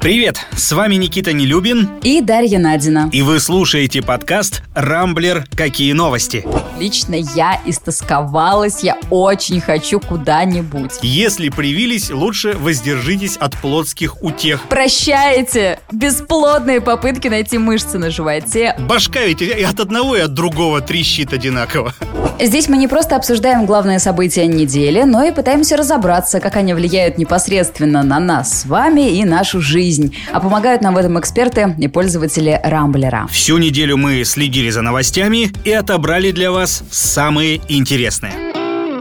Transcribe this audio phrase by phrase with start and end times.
[0.00, 3.10] Привет, с вами Никита Нелюбин и Дарья Надина.
[3.12, 5.44] И вы слушаете подкаст «Рамблер.
[5.56, 6.46] Какие новости?».
[6.78, 10.92] Лично я истосковалась, я очень хочу куда-нибудь.
[11.02, 14.62] Если привились, лучше воздержитесь от плотских утех.
[14.68, 15.80] Прощайте!
[15.90, 18.76] Бесплодные попытки найти мышцы на животе.
[18.78, 21.92] Башка ведь и от одного и от другого трещит одинаково.
[22.40, 27.18] Здесь мы не просто обсуждаем главные события недели, но и пытаемся разобраться, как они влияют
[27.18, 29.87] непосредственно на нас с вами и нашу жизнь.
[30.32, 33.26] А помогают нам в этом эксперты и пользователи Рамблера.
[33.30, 38.32] Всю неделю мы следили за новостями и отобрали для вас самые интересные.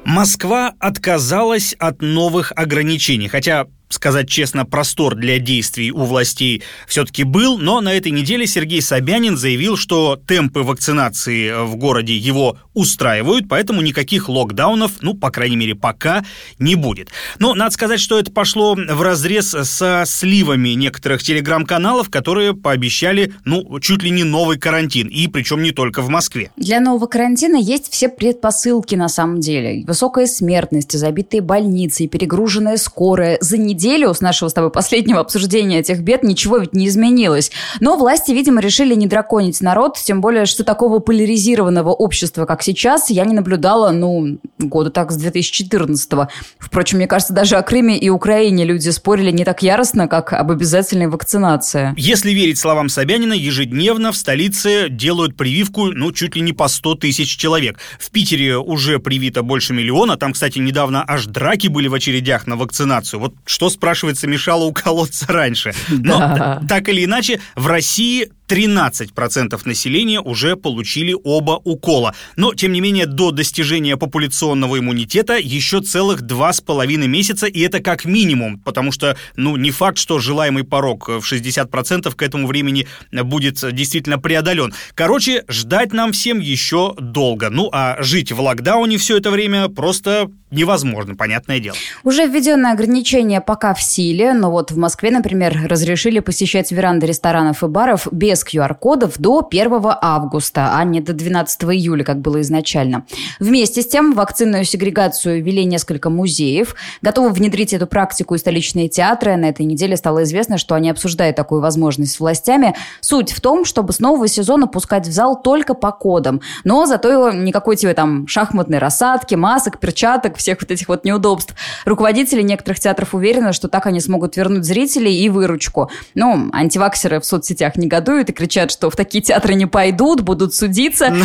[0.05, 7.57] Москва отказалась от новых ограничений, хотя сказать честно, простор для действий у властей все-таки был,
[7.57, 13.81] но на этой неделе Сергей Собянин заявил, что темпы вакцинации в городе его устраивают, поэтому
[13.81, 16.23] никаких локдаунов, ну, по крайней мере, пока
[16.59, 17.09] не будет.
[17.39, 23.79] Но надо сказать, что это пошло в разрез со сливами некоторых телеграм-каналов, которые пообещали, ну,
[23.79, 26.51] чуть ли не новый карантин, и причем не только в Москве.
[26.57, 29.83] Для нового карантина есть все предпосылки на самом деле.
[29.85, 35.99] Высокая смертность, забитые больницы, перегруженная скорая, за неделю с нашего с тобой последнего обсуждения этих
[35.99, 37.51] бед ничего ведь не изменилось.
[37.79, 43.09] Но власти, видимо, решили не драконить народ, тем более, что такого поляризированного общества, как сейчас,
[43.11, 46.27] я не наблюдала, ну, года так с 2014-го.
[46.57, 50.51] Впрочем, мне кажется, даже о Крыме и Украине люди спорили не так яростно, как об
[50.51, 51.93] обязательной вакцинации.
[51.97, 56.95] Если верить словам Собянина, ежедневно в столице делают прививку, ну, чуть ли не по 100
[56.95, 57.77] тысяч человек.
[57.99, 60.17] В Питере уже привито больше миллиона.
[60.17, 63.19] Там, кстати, недавно аж драки были в очередях на вакцинацию.
[63.19, 65.73] Вот что что, спрашивается, мешало уколоться раньше.
[65.89, 72.15] Но так или иначе, в России 13% населения уже получили оба укола.
[72.35, 77.59] Но, тем не менее, до достижения популяционного иммунитета еще целых два с половиной месяца, и
[77.61, 82.47] это как минимум, потому что, ну, не факт, что желаемый порог в 60% к этому
[82.47, 84.73] времени будет действительно преодолен.
[84.95, 87.49] Короче, ждать нам всем еще долго.
[87.49, 91.75] Ну, а жить в локдауне все это время просто невозможно, понятное дело.
[92.03, 97.63] Уже введенное ограничение пока в силе, но вот в Москве, например, разрешили посещать веранды ресторанов
[97.63, 99.71] и баров без без QR-кодов до 1
[100.01, 103.05] августа, а не до 12 июля, как было изначально.
[103.39, 106.75] Вместе с тем вакцинную сегрегацию ввели несколько музеев.
[107.01, 109.35] Готовы внедрить эту практику и столичные театры.
[109.35, 112.75] На этой неделе стало известно, что они обсуждают такую возможность с властями.
[113.01, 116.41] Суть в том, чтобы с нового сезона пускать в зал только по кодам.
[116.63, 121.55] Но зато никакой тебе там шахматной рассадки, масок, перчаток, всех вот этих вот неудобств.
[121.85, 125.89] Руководители некоторых театров уверены, что так они смогут вернуть зрителей и выручку.
[126.13, 131.15] Ну, антиваксеры в соцсетях негодуют, и кричат, что в такие театры не пойдут, будут судиться.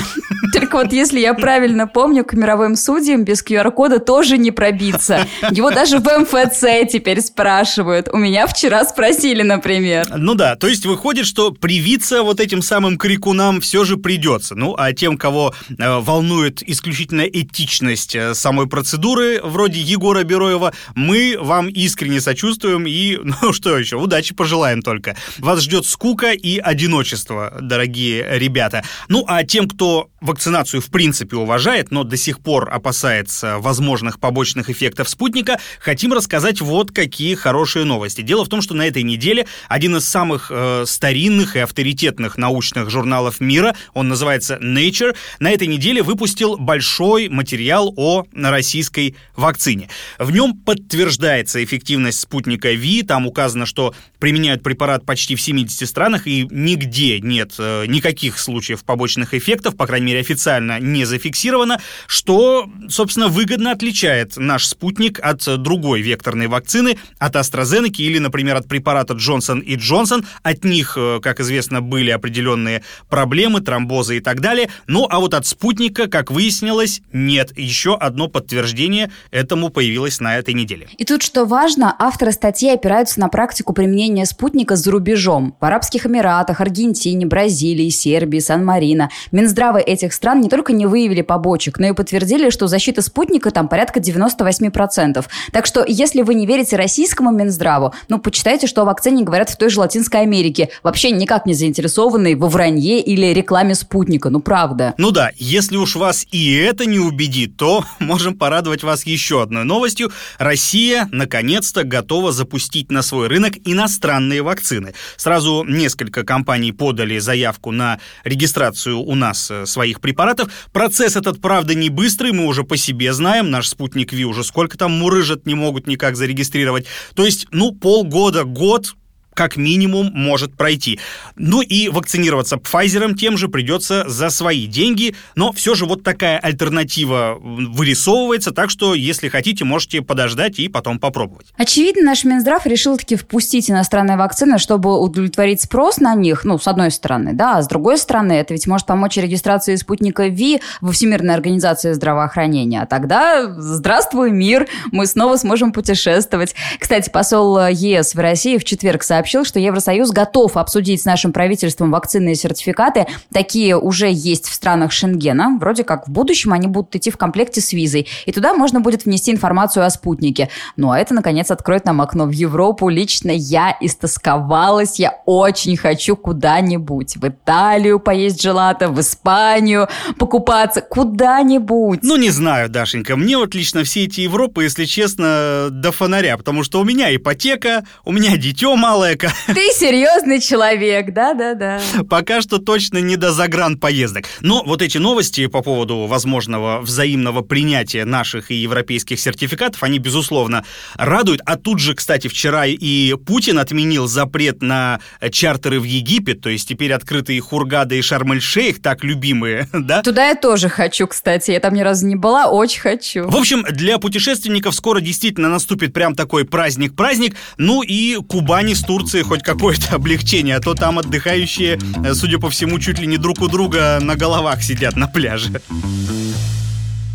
[0.52, 5.26] Только вот если я правильно помню, к мировым судьям без QR-кода тоже не пробиться.
[5.50, 8.08] Его даже в МФЦ теперь спрашивают.
[8.12, 10.06] У меня вчера спросили, например.
[10.16, 14.54] Ну да, то есть выходит, что привиться вот этим самым крикунам все же придется.
[14.54, 21.36] Ну, а тем, кого э, волнует исключительно этичность э, самой процедуры, вроде Егора Бероева, мы
[21.40, 25.16] вам искренне сочувствуем и, ну что еще, удачи пожелаем только.
[25.38, 28.84] Вас ждет скука и одиночество одиночество, дорогие ребята.
[29.08, 34.68] Ну, а тем, кто вакцинацию в принципе уважает, но до сих пор опасается возможных побочных
[34.68, 38.20] эффектов спутника, хотим рассказать вот какие хорошие новости.
[38.20, 42.90] Дело в том, что на этой неделе один из самых э, старинных и авторитетных научных
[42.90, 49.88] журналов мира, он называется Nature, на этой неделе выпустил большой материал о российской вакцине.
[50.18, 56.26] В нем подтверждается эффективность спутника Ви, там указано, что применяют препарат почти в 70 странах
[56.26, 61.80] и нигде нигде нет э, никаких случаев побочных эффектов, по крайней мере, официально не зафиксировано,
[62.06, 68.68] что, собственно, выгодно отличает наш спутник от другой векторной вакцины, от AstraZeneca или, например, от
[68.68, 70.24] препарата Джонсон и Джонсон.
[70.42, 74.68] От них, э, как известно, были определенные проблемы, тромбозы и так далее.
[74.86, 77.56] Ну, а вот от спутника, как выяснилось, нет.
[77.56, 80.88] Еще одно подтверждение этому появилось на этой неделе.
[80.98, 85.56] И тут, что важно, авторы статьи опираются на практику применения спутника за рубежом.
[85.60, 89.10] В Арабских Эмиратах, Аргентине, Бразилии, Сербии, Сан-Марино.
[89.30, 93.68] Минздравы этих стран не только не выявили побочек, но и подтвердили, что защита спутника там
[93.68, 95.22] порядка 98%.
[95.52, 99.56] Так что, если вы не верите российскому Минздраву, ну, почитайте, что о вакцине говорят в
[99.58, 104.94] той же Латинской Америке, вообще никак не заинтересованные во вранье или рекламе спутника, ну, правда.
[104.96, 109.64] Ну да, если уж вас и это не убедит, то можем порадовать вас еще одной
[109.64, 110.10] новостью.
[110.38, 114.94] Россия, наконец-то, готова запустить на свой рынок иностранные вакцины.
[115.18, 120.48] Сразу несколько компаний компаний подали заявку на регистрацию у нас э, своих препаратов.
[120.72, 123.50] Процесс этот, правда, не быстрый, мы уже по себе знаем.
[123.50, 126.86] Наш спутник Ви уже сколько там мурыжат, не могут никак зарегистрировать.
[127.14, 128.94] То есть, ну, полгода, год
[129.34, 130.98] как минимум может пройти.
[131.36, 136.38] Ну и вакцинироваться Pfizer тем же придется за свои деньги, но все же вот такая
[136.38, 141.46] альтернатива вырисовывается, так что если хотите, можете подождать и потом попробовать.
[141.56, 146.68] Очевидно, наш Минздрав решил таки впустить иностранные вакцины, чтобы удовлетворить спрос на них, ну, с
[146.68, 150.92] одной стороны, да, а с другой стороны, это ведь может помочь регистрации спутника ВИ во
[150.92, 152.82] Всемирной организации здравоохранения.
[152.82, 156.54] А тогда здравствуй, мир, мы снова сможем путешествовать.
[156.78, 161.32] Кстати, посол ЕС в России в четверг сообщил, сообщил, что Евросоюз готов обсудить с нашим
[161.32, 163.06] правительством вакцинные сертификаты.
[163.32, 165.58] Такие уже есть в странах Шенгена.
[165.60, 168.08] Вроде как в будущем они будут идти в комплекте с визой.
[168.26, 170.48] И туда можно будет внести информацию о спутнике.
[170.76, 172.88] Ну а это, наконец, откроет нам окно в Европу.
[172.88, 174.98] Лично я истосковалась.
[174.98, 177.16] Я очень хочу куда-нибудь.
[177.16, 179.88] В Италию поесть желато, в Испанию
[180.18, 180.80] покупаться.
[180.80, 182.00] Куда-нибудь.
[182.02, 183.16] Ну, не знаю, Дашенька.
[183.16, 186.36] Мне вот лично все эти Европы, если честно, до фонаря.
[186.36, 189.32] Потому что у меня ипотека, у меня дитё малое, человека.
[189.46, 191.80] Ты серьезный человек, да-да-да.
[192.08, 194.24] Пока что точно не до загран поездок.
[194.40, 200.64] Но вот эти новости по поводу возможного взаимного принятия наших и европейских сертификатов, они, безусловно,
[200.96, 201.40] радуют.
[201.46, 205.00] А тут же, кстати, вчера и Путин отменил запрет на
[205.30, 210.02] чартеры в Египет, то есть теперь открытые Хургада и Шарм-эль-Шейх, так любимые, да?
[210.02, 211.50] Туда я тоже хочу, кстати.
[211.50, 213.28] Я там ни разу не была, очень хочу.
[213.28, 217.36] В общем, для путешественников скоро действительно наступит прям такой праздник-праздник.
[217.58, 222.50] Ну и Кубани с Турции хоть какое-то облегчение, а то там отдыхающие, э, судя по
[222.50, 225.60] всему, чуть ли не друг у друга на головах сидят на пляже.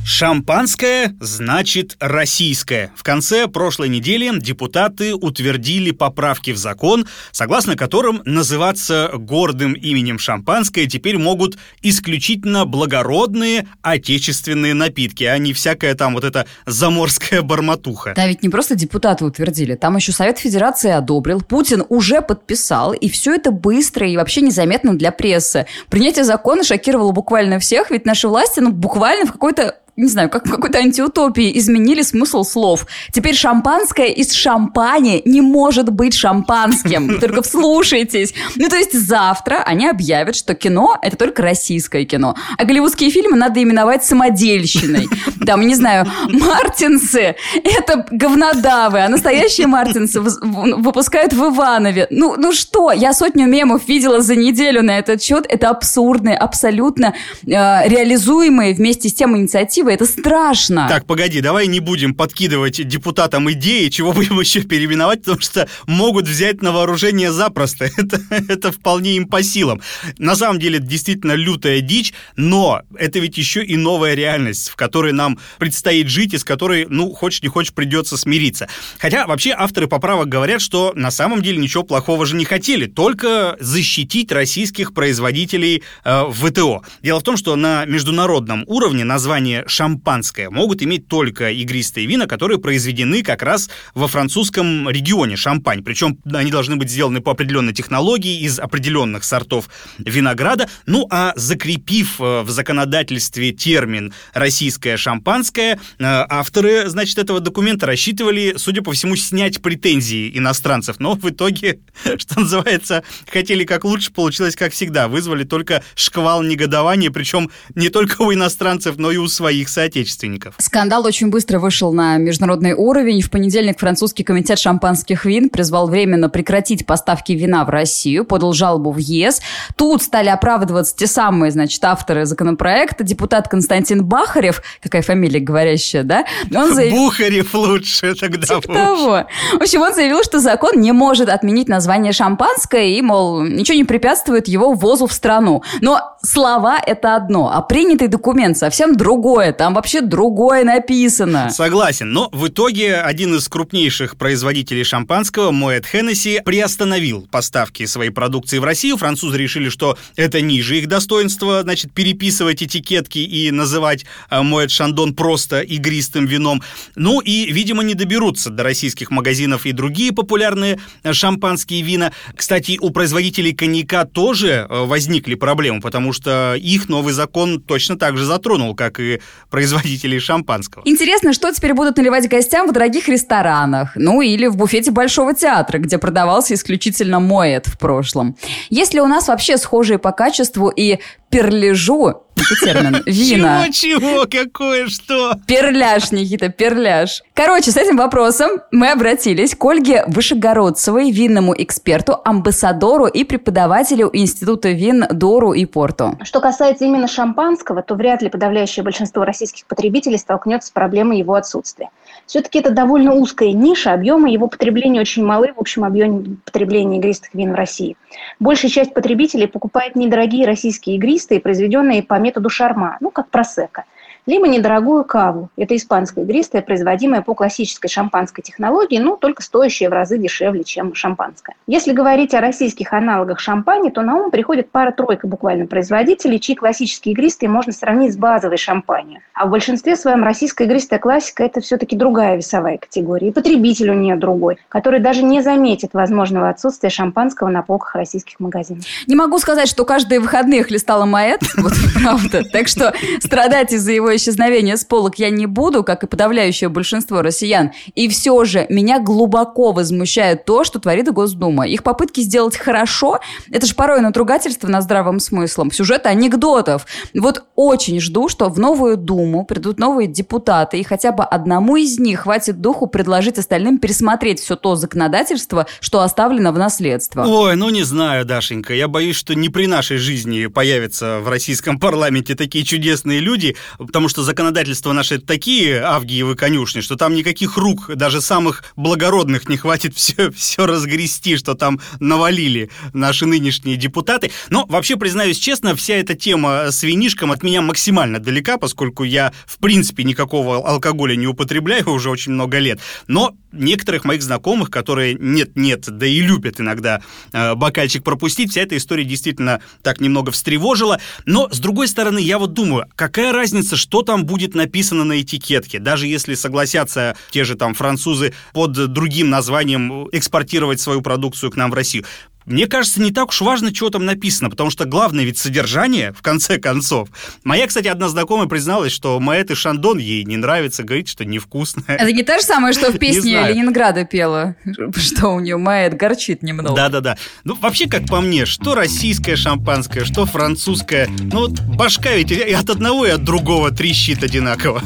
[0.10, 2.94] Шампанское значит российское.
[2.96, 10.88] В конце прошлой недели депутаты утвердили поправки в закон, согласно которым называться гордым именем шампанское
[10.88, 18.14] теперь могут исключительно благородные отечественные напитки, а не всякая там вот эта заморская барматуха.
[18.16, 23.10] Да, ведь не просто депутаты утвердили, там еще Совет Федерации одобрил, Путин уже подписал, и
[23.10, 25.66] все это быстро и вообще незаметно для прессы.
[25.90, 30.46] Принятие закона шокировало буквально всех, ведь наши власти ну, буквально в какой-то не знаю, как
[30.46, 32.86] в какой-то антиутопии изменили смысл слов.
[33.12, 37.20] Теперь шампанское из шампани не может быть шампанским.
[37.20, 38.36] Только вслушайтесь.
[38.58, 42.36] Ну, то есть завтра они объявят, что кино— это только российское кино.
[42.60, 45.08] А голливудские фильмы надо именовать самодельщиной.
[45.48, 52.06] Там, не знаю, мартинсы— это говнодавы, а настоящие мартинсы выпускают в Иванове.
[52.12, 52.92] Ну, ну что?
[52.92, 55.48] Я сотню мемов видела за неделю на этот счет.
[55.50, 57.16] Это абсурдные, абсолютно
[57.46, 57.50] э,
[57.88, 60.88] реализуемые вместе с тем инициативы, красиво, это страшно.
[60.90, 66.28] Так, погоди, давай не будем подкидывать депутатам идеи, чего будем еще переименовать, потому что могут
[66.28, 67.90] взять на вооружение запросто.
[67.98, 69.82] Это, это вполне им по силам.
[70.18, 74.76] На самом деле, это действительно лютая дичь, но это ведь еще и новая реальность, в
[74.76, 78.68] которой нам предстоит жить и с которой, ну, хочешь не хочешь, придется смириться.
[79.00, 83.58] Хотя, вообще, авторы поправок говорят, что на самом деле ничего плохого же не хотели, только
[83.60, 86.84] защитить российских производителей э, ВТО.
[87.02, 92.58] Дело в том, что на международном уровне название шампанское могут иметь только игристые вина, которые
[92.58, 95.84] произведены как раз во французском регионе Шампань.
[95.84, 99.70] Причем они должны быть сделаны по определенной технологии из определенных сортов
[100.00, 100.68] винограда.
[100.88, 108.56] Ну а закрепив э, в законодательстве термин «российское шампанское», э, авторы, значит, этого документа рассчитывали,
[108.58, 110.96] судя по всему, снять претензии иностранцев.
[111.00, 111.82] Но в итоге,
[112.18, 115.08] что называется, хотели как лучше, получилось как всегда.
[115.08, 120.56] Вызвали только шквал негодования, причем не только у иностранцев, но и у своих своих соотечественников.
[120.58, 123.22] Скандал очень быстро вышел на международный уровень.
[123.22, 128.92] В понедельник французский комитет шампанских вин призвал временно прекратить поставки вина в Россию, подал жалобу
[128.92, 129.42] в ЕС.
[129.76, 133.04] Тут стали оправдываться те самые, значит, авторы законопроекта.
[133.04, 136.26] Депутат Константин Бахарев, какая фамилия говорящая, да?
[136.54, 136.98] Он заявил...
[136.98, 138.60] Бухарев лучше тогда.
[138.60, 139.26] Типа того.
[139.54, 143.84] В общем, он заявил, что закон не может отменить название шампанское и, мол, ничего не
[143.84, 145.64] препятствует его ввозу в страну.
[145.82, 151.50] Но слова– это одно, а принятый документ совсем другое там вообще другое написано.
[151.50, 158.60] Согласен, но в итоге один из крупнейших производителей шампанского, Moet Hennessy, приостановил поставки своей продукции
[158.60, 158.98] в Россию.
[158.98, 165.62] Французы решили, что это ниже их достоинства, значит, переписывать этикетки и называть Moet Шандон просто
[165.62, 166.62] игристым вином.
[166.96, 170.80] Ну и, видимо, не доберутся до российских магазинов и другие популярные
[171.12, 172.12] шампанские вина.
[172.36, 178.18] Кстати, у производителей коньяка тоже э, возникли проблемы, потому что их новый закон точно так
[178.18, 180.84] же затронул, как и производителей шампанского.
[180.86, 185.78] Интересно, что теперь будут наливать гостям в дорогих ресторанах, ну или в буфете Большого театра,
[185.80, 188.36] где продавался исключительно моет в прошлом.
[188.70, 192.24] Есть ли у нас вообще схожие по качеству и перлежу
[192.64, 193.04] термин.
[193.06, 193.66] Вина.
[193.72, 194.26] Чего-чего?
[194.30, 195.34] Какое что?
[195.48, 197.24] Перляж, Никита, перляж.
[197.34, 204.70] Короче, с этим вопросом мы обратились к Ольге Вышегородцевой, винному эксперту, амбассадору и преподавателю Института
[204.70, 206.18] вин Дору и Порту.
[206.24, 211.36] Что касается именно шампанского, то вряд ли подавляющее большинство российских потребителей столкнется с проблемой его
[211.36, 211.90] отсутствия.
[212.28, 217.34] Все-таки это довольно узкая ниша, объемы его потребления очень малы в общем объеме потребления игристых
[217.34, 217.96] вин в России.
[218.40, 223.86] Большая часть потребителей покупает недорогие российские игристые, произведенные по методу шарма, ну, как просека–
[224.28, 225.50] либо недорогую каву.
[225.58, 230.94] Это испанская игристая, производимая по классической шампанской технологии, но только стоящая в разы дешевле, чем
[230.94, 231.56] шампанское.
[231.66, 237.14] Если говорить о российских аналогах шампани, то на ум приходит пара-тройка буквально производителей, чьи классические
[237.14, 239.22] игристые можно сравнить с базовой шампанью.
[239.34, 243.30] А в большинстве своем российская игристая классика– это все-таки другая весовая категория.
[243.30, 248.40] И потребитель у нее другой, который даже не заметит возможного отсутствия шампанского на полках российских
[248.42, 248.84] магазинов.
[249.08, 252.44] Не могу сказать, что каждые выходные хлестала Маэт, вот правда.
[252.52, 257.22] Так что страдать из-за его исчезновения с полок я не буду, как и подавляющее большинство
[257.22, 257.72] россиян.
[257.96, 261.68] И все же меня глубоко возмущает то, что творит Госдума.
[261.68, 263.20] Их попытки сделать хорошо,
[263.50, 266.86] это же порой надругательство над здравым смыслом, сюжеты анекдотов.
[267.14, 272.00] Вот очень жду, что в новую Думу придут новые депутаты, и хотя бы одному из
[272.00, 277.24] них хватит духу предложить остальным пересмотреть все то законодательство, что оставлено в наследство.
[277.26, 281.80] Ой, ну не знаю, Дашенька, я боюсь, что не при нашей жизни появятся в российском
[281.80, 283.56] парламенте такие чудесные люди,
[283.98, 289.58] потому что законодательство наше такие авгиевы конюшни, что там никаких рук, даже самых благородных, не
[289.58, 294.30] хватит все, все разгрести, что там навалили наши нынешние депутаты.
[294.52, 299.34] Но вообще, признаюсь честно, вся эта тема с винишком от меня максимально далека, поскольку я,
[299.48, 302.80] в принципе, никакого алкоголя не употребляю уже очень много лет.
[303.08, 307.02] Но некоторых моих знакомых, которые нет-нет, да и любят иногда
[307.34, 311.00] э, бокальчик пропустить, вся эта история действительно так немного встревожила.
[311.26, 315.80] Но, с другой стороны, я вот думаю, какая разница, что там будет написано на этикетке,
[315.80, 321.72] даже если согласятся те же там французы под другим названием экспортировать свою продукцию к нам
[321.72, 322.06] в Россию.
[322.48, 326.22] Мне кажется, не так уж важно, что там написано, потому что главное ведь содержание, в
[326.22, 327.10] конце концов.
[327.44, 331.84] Моя, кстати, одна знакомая призналась, что Маэт и Шандон ей не нравится, говорит, что невкусно.
[331.88, 334.56] Это не то же самое, что в песне Ленинграда пела,
[334.96, 336.74] что у нее Маэт горчит немного.
[336.74, 337.18] Да-да-да.
[337.44, 342.54] Ну, вообще, как по мне, что российское шампанское, что французское, ну, вот башка ведь и
[342.54, 344.82] от одного и от другого трещит одинаково.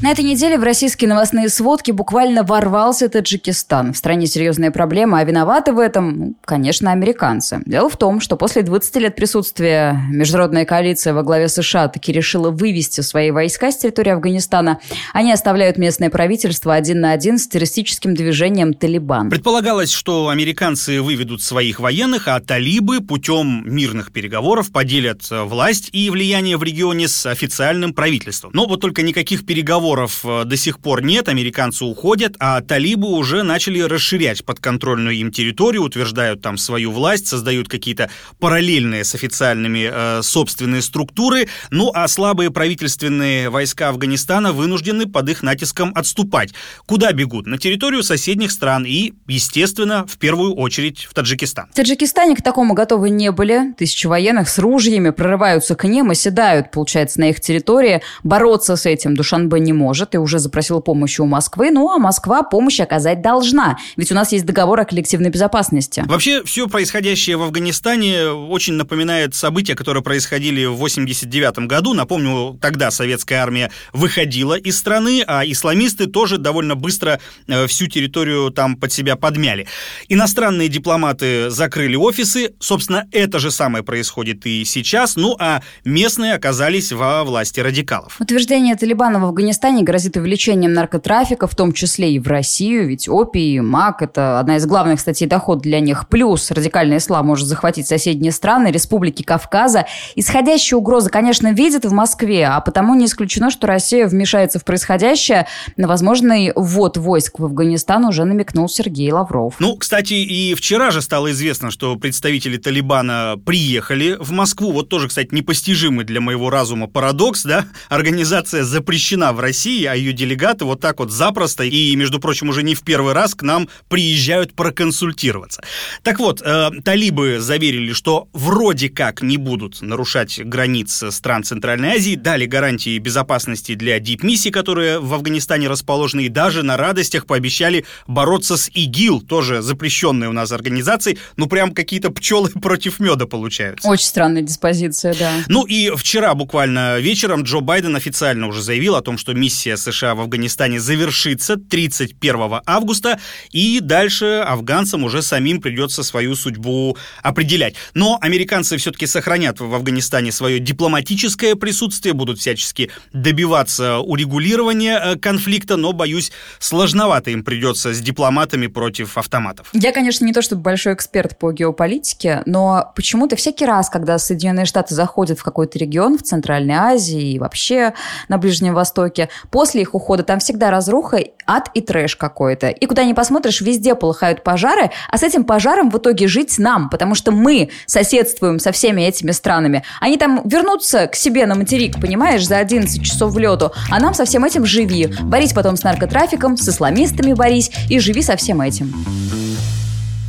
[0.00, 3.92] На этой неделе в российские новостные сводки буквально ворвался Таджикистан.
[3.92, 7.62] В стране серьезные проблемы, а виноваты в этом, ну, конечно, американцы.
[7.66, 12.52] Дело в том, что после 20 лет присутствия международная коалиция во главе США таки решила
[12.52, 14.78] вывести свои войска с территории Афганистана.
[15.12, 19.30] Они оставляют местное правительство один на один с террористическим движением «Талибан».
[19.30, 26.56] Предполагалось, что американцы выведут своих военных, а талибы путем мирных переговоров поделят власть и влияние
[26.56, 28.52] в регионе с официальным правительством.
[28.54, 33.08] Но вот только никаких переговоров переговоров э, до сих пор нет, американцы уходят, а талибы
[33.08, 39.88] уже начали расширять подконтрольную им территорию, утверждают там свою власть, создают какие-то параллельные с официальными
[39.90, 46.50] э, собственные структуры, ну а слабые правительственные войска Афганистана вынуждены под их натиском отступать.
[46.86, 47.46] Куда бегут?
[47.46, 51.68] На территорию соседних стран и, естественно, в первую очередь в Таджикистан.
[51.72, 53.72] В Таджикистане к такому готовы не были.
[53.76, 58.02] Тысячи военных с ружьями прорываются к ним, оседают, получается, на их территории.
[58.22, 62.42] Бороться с этим Душанбе не может и уже запросил помощи у Москвы, ну а Москва
[62.42, 66.04] помощь оказать должна, ведь у нас есть договор о коллективной безопасности.
[66.06, 71.94] Вообще, все происходящее в Афганистане очень напоминает события, которые происходили в 89 году.
[71.94, 78.50] Напомню, тогда советская армия выходила из страны, а исламисты тоже довольно быстро э, всю территорию
[78.50, 79.66] там под себя подмяли.
[80.08, 86.92] Иностранные дипломаты закрыли офисы, собственно, это же самое происходит и сейчас, ну а местные оказались
[86.92, 88.16] во власти радикалов.
[88.20, 93.06] Утверждение Талибана в Афганистане Казахстане грозит увеличением наркотрафика, в том числе и в Россию, ведь
[93.06, 96.08] опий и мак– это одна из главных статей дохода для них.
[96.08, 99.84] Плюс радикальный ислам может захватить соседние страны, республики Кавказа.
[100.16, 105.46] Исходящая угроза, конечно, видит в Москве, а потому не исключено, что Россия вмешается в происходящее.
[105.76, 109.56] На возможный ввод войск в Афганистан уже намекнул Сергей Лавров.
[109.58, 114.72] Ну, кстати, и вчера же стало известно, что представители Талибана приехали в Москву.
[114.72, 117.66] Вот тоже, кстати, непостижимый для моего разума парадокс, да?
[117.90, 122.48] Организация запрещена в России России, а ее делегаты вот так вот запросто и, между прочим,
[122.48, 125.64] уже не в первый раз к нам приезжают проконсультироваться.
[126.04, 132.14] Так вот, э, талибы заверили, что вроде как не будут нарушать границы стран Центральной Азии,
[132.14, 138.56] дали гарантии безопасности для дипмиссий, которые в Афганистане расположены, и даже на радостях пообещали бороться
[138.56, 143.88] с ИГИЛ, тоже запрещенной у нас организацией, ну прям какие-то пчелы против меда получаются.
[143.88, 145.32] Очень странная диспозиция, да.
[145.48, 150.14] Ну и вчера буквально вечером Джо Байден официально уже заявил о том, что миссия США
[150.14, 153.18] в Афганистане завершится 31 августа,
[153.50, 157.74] и дальше афганцам уже самим придется свою судьбу определять.
[157.94, 165.76] Но американцы все-таки сохранят в Афганистане свое дипломатическое присутствие, будут всячески добиваться урегулирования э, конфликта,
[165.76, 169.70] но, боюсь, сложновато им придется с дипломатами против автоматов.
[169.72, 174.66] Я, конечно, не то чтобы большой эксперт по геополитике, но почему-то всякий раз, когда Соединенные
[174.66, 177.94] Штаты заходят в какой-то регион в Центральной Азии и вообще
[178.28, 182.68] на Ближнем Востоке, после их ухода там всегда разруха, ад и трэш какой-то.
[182.68, 186.90] И куда ни посмотришь, везде полыхают пожары, а с этим пожаром в итоге жить нам,
[186.90, 189.82] потому что мы соседствуем со всеми этими странами.
[190.00, 194.14] Они там вернутся к себе на материк, понимаешь, за 11 часов в лету, а нам
[194.14, 195.08] со всем этим живи.
[195.22, 198.92] Борись потом с наркотрафиком, с исламистами борись и живи со всем этим.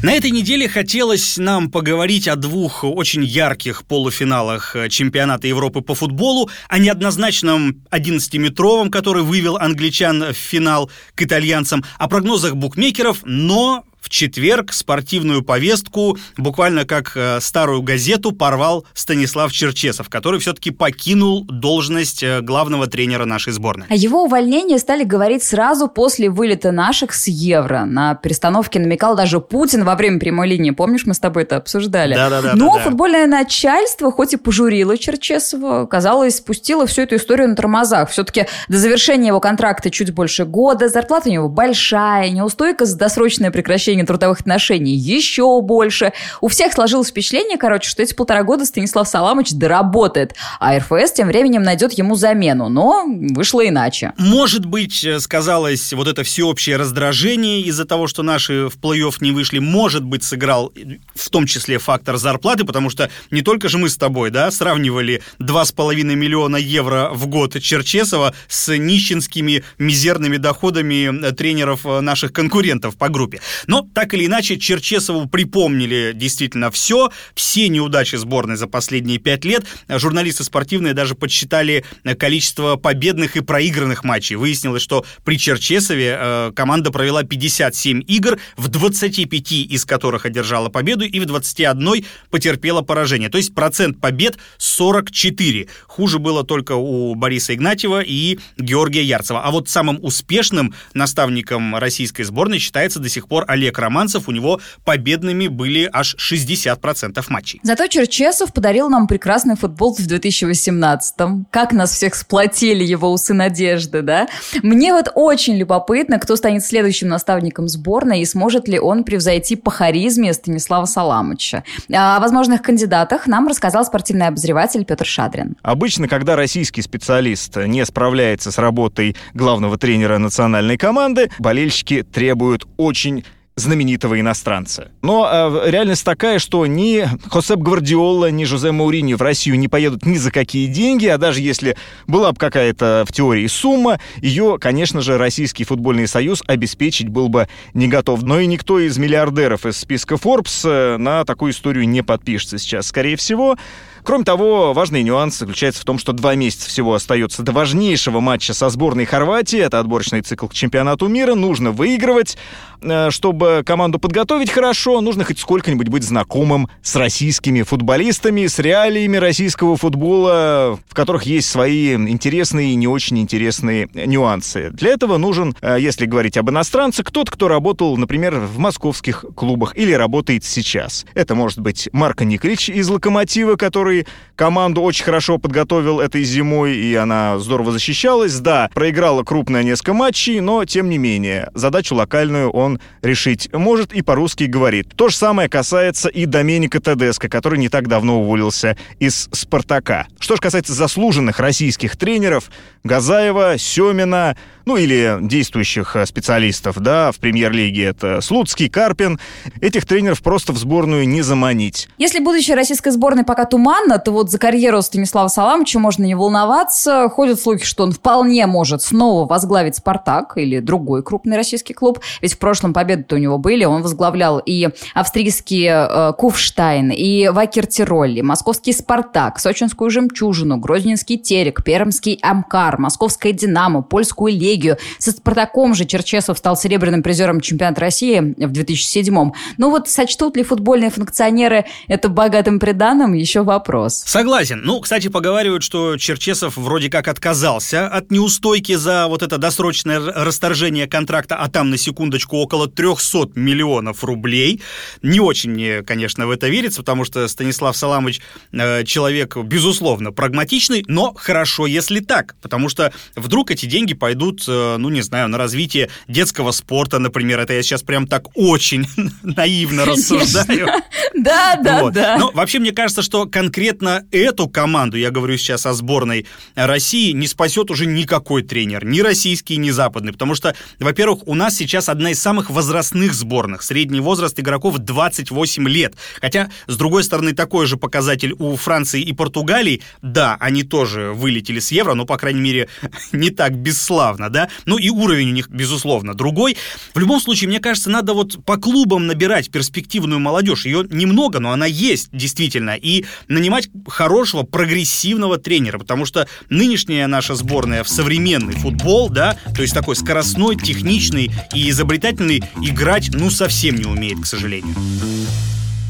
[0.01, 5.93] На этой неделе хотелось нам поговорить о двух очень ярких полуфиналах э, чемпионата Европы по
[5.93, 13.83] футболу, о неоднозначном 11-метровом, который вывел англичан в финал к итальянцам, о прогнозах букмекеров, но
[14.01, 21.43] в четверг спортивную повестку, буквально как э, старую газету, порвал Станислав Черчесов, который все-таки покинул
[21.45, 23.87] должность э, главного тренера нашей сборной.
[23.89, 27.85] О его увольнении стали говорить сразу после вылета наших с Евро.
[27.85, 30.71] На перестановке намекал даже Путин во время прямой линии.
[30.71, 32.15] Помнишь, мы с тобой это обсуждали?
[32.15, 32.53] Да-да-да.
[32.55, 38.09] Но да, футбольное начальство, хоть и пожурило Черчесова, казалось, спустило всю эту историю на тормозах.
[38.09, 43.51] Все-таки до завершения его контракта чуть больше года, зарплата у него большая, неустойка за досрочное
[43.51, 46.13] прекращение прекращения трудовых отношений еще больше.
[46.41, 51.27] У всех сложилось впечатление, короче, что эти полтора года Станислав Саламович доработает, а РФС тем
[51.27, 52.69] временем найдет ему замену.
[52.69, 54.13] Но вышло иначе.
[54.17, 59.31] Может быть, э, сказалось вот это всеобщее раздражение из-за того, что наши в плей-офф не
[59.31, 59.59] вышли.
[59.59, 60.71] Может быть, сыграл
[61.15, 65.21] в том числе фактор зарплаты, потому что не только же мы с тобой, да, сравнивали
[65.39, 72.97] 2,5 миллиона евро в год Черчесова с нищенскими мизерными доходами э, тренеров э, наших конкурентов
[72.97, 73.39] по группе.
[73.67, 79.65] Но так или иначе, Черчесову припомнили действительно все, все неудачи сборной за последние пять лет.
[79.87, 81.83] Журналисты спортивные даже подсчитали
[82.17, 84.35] количество победных и проигранных матчей.
[84.35, 91.05] Выяснилось, что при Черчесове э, команда провела 57 игр, в 25 из которых одержала победу
[91.05, 93.29] и в 21 потерпела поражение.
[93.29, 95.67] То есть процент побед 44.
[95.87, 99.41] Хуже было только у Бориса Игнатьева и Георгия Ярцева.
[99.43, 104.31] А вот самым успешным наставником российской сборной считается до сих пор Олег Олег Романцев, у
[104.31, 107.59] него победными были аж 60% матчей.
[107.61, 111.45] Зато Черчесов подарил нам прекрасный футбол в 2018-м.
[111.51, 114.27] Как нас всех сплотили его усы надежды, да?
[114.63, 119.69] Мне вот очень любопытно, кто станет следующим наставником сборной и сможет ли он превзойти по
[119.69, 121.63] харизме Станислава Саламыча.
[121.93, 125.57] О возможных кандидатах нам рассказал спортивный обозреватель Петр Шадрин.
[125.61, 133.23] Обычно, когда российский специалист не справляется с работой главного тренера национальной команды, болельщики требуют очень
[133.59, 134.91] знаменитого иностранца.
[135.01, 140.05] Но э, реальность такая, что ни Хосеп Гвардиола, ни Жозе Маурини в Россию не поедут
[140.05, 145.01] ни за какие деньги, а даже если была бы какая-то в теории сумма, ее, конечно
[145.01, 148.23] же, Российский футбольный союз обеспечить был бы не готов.
[148.23, 152.87] Но и никто из миллиардеров из списка Forbes э, на такую историю не подпишется сейчас,
[152.87, 153.57] скорее всего.
[154.03, 158.53] Кроме того, важный нюанс заключается в том, что два месяца всего остается до важнейшего матча
[158.53, 159.59] со сборной Хорватии.
[159.59, 161.35] Это отборочный цикл к чемпионату мира.
[161.35, 162.37] Нужно выигрывать.
[162.81, 169.17] Э, чтобы команду подготовить хорошо, нужно хоть сколько-нибудь быть знакомым с российскими футболистами, с реалиями
[169.17, 174.69] российского футбола, в которых есть свои интересные и не очень интересные нюансы.
[174.71, 179.77] Для этого нужен, э, если говорить об иностранце, кто-то, кто работал, например, в московских клубах
[179.77, 181.05] или работает сейчас.
[181.13, 183.88] Это может быть Марко Николич из «Локомотива», который
[184.35, 188.39] команду очень хорошо подготовил этой зимой, и она здорово защищалась.
[188.39, 194.01] Да, проиграла крупное несколько матчей, но тем не менее, задачу локальную он решить может и
[194.01, 194.95] по-русски говорит.
[194.95, 200.07] То же самое касается и Доменика Тедеско, который не так давно уволился из «Спартака».
[200.19, 202.49] Что же касается заслуженных российских тренеров,
[202.83, 204.37] Газаева, Семина,
[204.69, 209.19] ну или действующих э, специалистов, да, в премьер-лиге это Слуцкий, Карпин.
[209.61, 211.89] Этих тренеров просто в сборную не заманить.
[211.97, 217.09] Если будущее российской сборной пока туманно, то вот за карьеру Станислава Саламовича можно не волноваться.
[217.09, 221.99] Ходят слухи, что он вполне может снова возглавить «Спартак» или другой крупный российский клуб.
[222.21, 223.65] Ведь в прошлом победы-то у него были.
[223.65, 231.63] Он возглавлял и австрийский э, Куфштайн, и Вакер Тиролли, московский «Спартак», сочинскую «Жемчужину», грозненский «Терек»,
[231.63, 234.58] пермский «Амкар», московское «Динамо», польскую «Легию».
[234.97, 239.33] Со «Спартаком» же Черчесов стал серебряным призером чемпионата России в 2007-м.
[239.57, 244.03] Ну вот сочтут ли футбольные функционеры это богатым приданым, еще вопрос.
[244.05, 244.61] Согласен.
[244.63, 250.87] Ну, кстати, поговаривают, что Черчесов вроде как отказался от неустойки за вот это досрочное расторжение
[250.87, 254.61] контракта, а там на секундочку около 300 миллионов рублей.
[255.01, 260.83] Не очень мне, конечно, в это верится, потому что Станислав Саламович э, человек, безусловно, прагматичный,
[260.87, 265.89] но хорошо, если так, потому что вдруг эти деньги пойдут, ну, не знаю, на развитие
[266.07, 268.85] детского спорта, например, это я сейчас прям так очень
[269.23, 270.69] наивно рассуждаю.
[271.15, 272.17] Да, да, да.
[272.17, 277.27] Но вообще мне кажется, что конкретно эту команду, я говорю сейчас о сборной России, не
[277.27, 282.11] спасет уже никакой тренер, ни российский, ни западный, потому что, во-первых, у нас сейчас одна
[282.11, 283.63] из самых возрастных сборных.
[283.63, 285.95] Средний возраст игроков 28 лет.
[286.21, 289.81] Хотя, с другой стороны, такой же показатель у Франции и Португалии.
[290.01, 292.69] Да, они тоже вылетели с Евро, но, по крайней мере,
[293.11, 294.49] не так бесславно, да?
[294.65, 296.57] Ну и уровень у них, безусловно, другой.
[296.93, 300.65] В любом случае, мне кажется, надо вот по клубам набирать перспективную молодежь.
[300.65, 302.75] Ее немного, но она есть, действительно.
[302.75, 309.61] И нанимать хорошего, прогрессивного тренера, потому что нынешняя наша сборная в современный футбол, да, то
[309.61, 314.75] есть такой скоростной, техничный и изобретательный, играть, ну, совсем не умеет, к сожалению.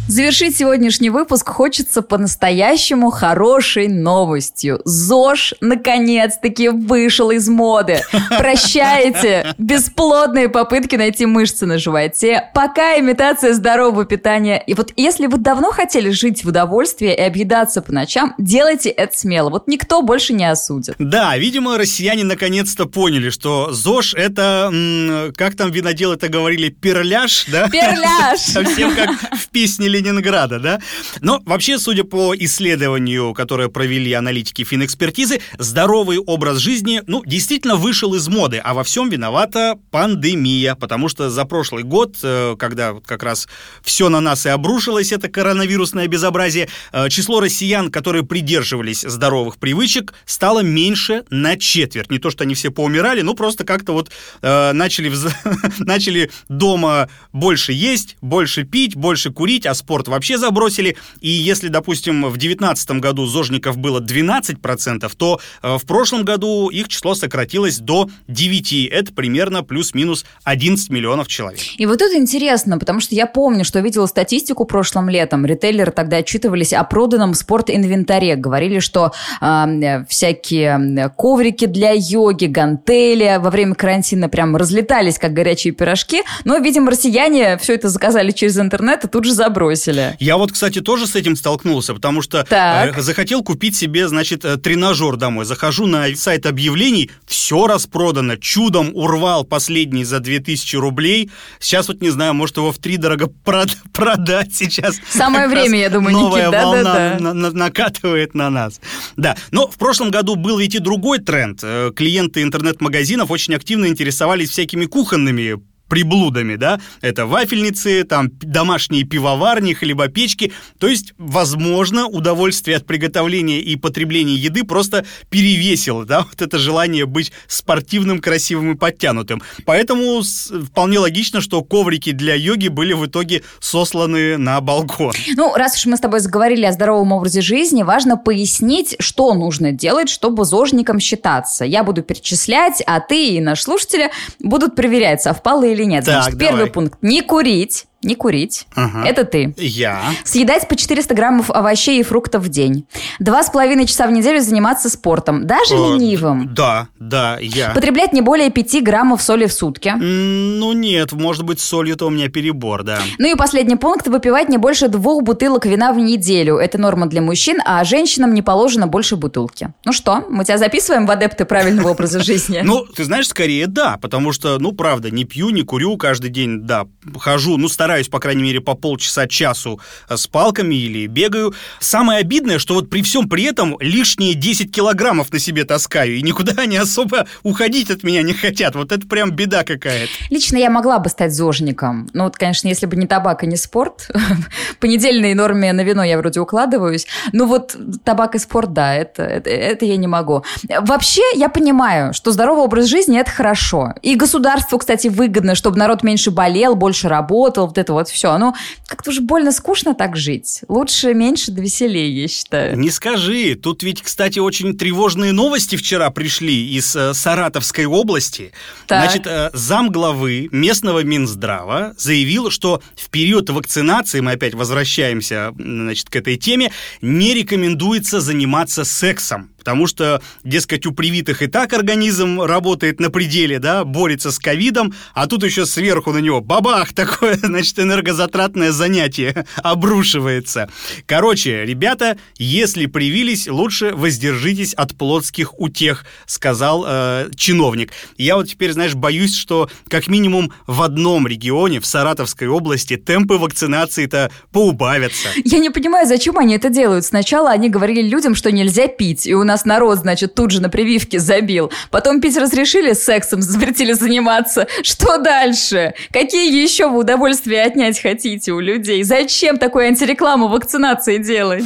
[0.09, 4.81] Завершить сегодняшний выпуск хочется по-настоящему хорошей новостью.
[4.83, 8.01] ЗОЖ наконец-таки вышел из моды.
[8.39, 12.49] Прощайте бесплодные попытки найти мышцы на животе.
[12.55, 14.63] Пока имитация здорового питания.
[14.65, 19.15] И вот если вы давно хотели жить в удовольствии и объедаться по ночам, делайте это
[19.15, 19.51] смело.
[19.51, 20.95] Вот никто больше не осудит.
[20.97, 27.69] Да, видимо, россияне наконец-то поняли, что ЗОЖ это, как там виноделы это говорили, перляж, да?
[27.69, 28.39] Перляж!
[28.39, 30.79] Совсем как в песне Ленинграда, да?
[31.21, 38.13] Но вообще, судя по исследованию, которое провели аналитики финэкспертизы, здоровый образ жизни, ну, действительно вышел
[38.15, 43.23] из моды, а во всем виновата пандемия, потому что за прошлый год, э, когда как
[43.23, 43.47] раз
[43.83, 50.13] все на нас и обрушилось, это коронавирусное безобразие, э, число россиян, которые придерживались здоровых привычек,
[50.25, 52.11] стало меньше на четверть.
[52.11, 54.09] Не то, что они все поумирали, но просто как-то вот
[54.41, 55.11] э, начали,
[55.79, 60.95] начали дома больше есть, больше пить, больше курить, а спорт вообще забросили.
[61.21, 66.87] И если, допустим, в 2019 году зожников было 12%, то э, в прошлом году их
[66.87, 68.89] число сократилось до 9.
[68.91, 71.61] Это примерно плюс-минус 11 миллионов человек.
[71.77, 75.45] И вот это интересно, потому что я помню, что видела статистику прошлым летом.
[75.45, 78.35] Ритейлеры тогда отчитывались о проданном спорт-инвентаре.
[78.35, 79.11] Говорили, что
[79.41, 86.21] э, всякие коврики для йоги, гантели во время карантина прям разлетались, как горячие пирожки.
[86.43, 90.15] Но, видимо, россияне все это заказали через интернет и тут же забросили бросили.
[90.19, 94.57] Я вот, кстати, тоже с этим столкнулся, потому что э, захотел купить себе, значит, э,
[94.57, 95.45] тренажер домой.
[95.45, 98.37] Захожу на сайт объявлений, все распродано.
[98.37, 101.29] Чудом урвал последний за 2000 рублей.
[101.59, 104.97] Сейчас вот не знаю, может его в три дорого прод продать сейчас.
[105.09, 108.79] Самое время, я думаю, новая Никит, волна да, да, на на накатывает на нас.
[109.17, 111.59] Да, но в прошлом году был ведь и другой тренд.
[111.63, 119.73] Э, клиенты интернет-магазинов очень активно интересовались всякими кухонными приблудами, да, это вафельницы, там домашние пивоварни,
[119.73, 126.57] хлебопечки, то есть, возможно, удовольствие от приготовления и потребления еды просто перевесило, да, вот это
[126.57, 129.41] желание быть спортивным, красивым и подтянутым.
[129.65, 135.13] Поэтому вполне логично, что коврики для йоги были в итоге сосланы на балкон.
[135.35, 139.71] Ну, раз уж мы с тобой заговорили о здоровом образе жизни, важно пояснить, что нужно
[139.71, 141.65] делать, чтобы зожником считаться.
[141.65, 146.05] Я буду перечислять, а ты и наш слушатели будут проверять, совпало или или нет.
[146.05, 146.71] Так, Значит, первый давай.
[146.71, 147.85] пункт– не курить.
[148.01, 148.65] Не курить.
[148.75, 149.05] Ага.
[149.05, 149.53] Это ты.
[149.57, 150.01] Я.
[150.23, 152.85] Съедать по 400 граммов овощей и фруктов в день.
[153.19, 156.53] Два с половиной часа в неделю заниматься спортом, даже Э, ленивым.
[156.53, 157.71] Да, да, я.
[157.71, 159.93] Потреблять не более 5 граммов соли в сутки.
[159.97, 162.99] Ну нет, может быть, с солью-то у меня перебор, да.
[163.17, 166.57] Ну и последний пункт– выпивать не больше двух бутылок вина в неделю.
[166.57, 169.73] Это норма для мужчин, а женщинам не положено больше бутылки.
[169.85, 172.61] Ну что, мы тебя записываем в адепты правильного образа жизни?
[172.69, 176.61] Ну, ты знаешь, скорее да, потому что, ну, правда, не пью, не курю каждый день,
[176.67, 176.85] да,
[177.17, 181.55] хожу, ну, стараюсь стараюсь, по крайней мере, по полчаса-часу с палками или бегаю.
[181.79, 186.21] Самое обидное, что вот при всем при этом лишние 10 килограммов на себе таскаю, и
[186.21, 188.75] никуда они особо уходить от меня не хотят.
[188.75, 190.11] Вот это прям беда какая-то.
[190.29, 192.07] Лично я могла бы стать зожником.
[192.13, 194.07] Ну вот, конечно, если бы не табак и не спорт.
[194.79, 197.07] По недельной норме на вино я вроде укладываюсь.
[197.33, 200.43] Ну вот табак и спорт, да, это, это, это я не могу.
[200.79, 203.95] Вообще, я понимаю, что здоровый образ жизни– это хорошо.
[204.03, 208.37] И государству, кстати, выгодно, чтобы народ меньше болел, больше работал, это вот все.
[208.37, 208.53] Ну,
[208.87, 210.61] как-то уже больно скучно так жить.
[210.67, 212.77] Лучше меньше да веселее, я считаю.
[212.77, 213.55] Не скажи.
[213.55, 218.51] Тут ведь, кстати, очень тревожные новости вчера пришли из э, Саратовской области.
[218.87, 219.03] Так.
[219.03, 226.15] Значит, э, замглавы местного Минздрава заявил, что в период вакцинации, мы опять возвращаемся значит, к
[226.15, 232.99] этой теме, не рекомендуется заниматься сексом потому что, дескать, у привитых и так организм работает
[232.99, 237.77] на пределе, да, борется с ковидом, а тут еще сверху на него бабах, такое, значит,
[237.77, 240.71] энергозатратное занятие обрушивается.
[241.05, 247.91] Короче, ребята, если привились, лучше воздержитесь от плотских утех, сказал э, чиновник.
[248.17, 253.35] Я вот теперь, знаешь, боюсь, что как минимум в одном регионе, в Саратовской области, темпы
[253.35, 255.29] вакцинации-то поубавятся.
[255.45, 257.05] Я не понимаю, зачем они это делают.
[257.05, 260.61] Сначала они говорили людям, что нельзя пить, и у нас нас народ, значит, тут же
[260.61, 261.71] на прививке забил.
[261.91, 264.67] Потом пить разрешили, сексом запретили заниматься.
[264.83, 265.93] Что дальше?
[266.11, 269.03] Какие еще вы удовольствия отнять хотите у людей?
[269.03, 271.65] Зачем такую антирекламу вакцинации делать?